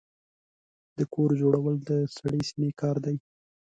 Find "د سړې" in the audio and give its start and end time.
1.89-2.41